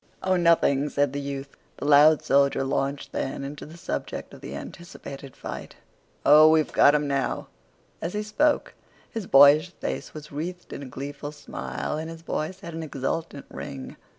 "Oh, 0.23 0.35
nothing," 0.35 0.89
said 0.89 1.13
the 1.13 1.21
youth. 1.21 1.55
The 1.77 1.85
loud 1.85 2.23
soldier 2.23 2.63
launched 2.63 3.11
then 3.11 3.43
into 3.43 3.67
the 3.67 3.77
subject 3.77 4.33
of 4.33 4.41
the 4.41 4.55
anticipated 4.55 5.35
fight. 5.35 5.75
"Oh, 6.25 6.49
we've 6.49 6.73
got 6.73 6.95
'em 6.95 7.07
now!" 7.07 7.49
As 8.01 8.13
he 8.13 8.23
spoke 8.23 8.73
his 9.11 9.27
boyish 9.27 9.69
face 9.73 10.11
was 10.11 10.31
wreathed 10.31 10.73
in 10.73 10.81
a 10.81 10.87
gleeful 10.87 11.31
smile, 11.31 11.97
and 11.99 12.09
his 12.09 12.23
voice 12.23 12.61
had 12.61 12.73
an 12.73 12.81
exultant 12.81 13.45
ring. 13.51 13.95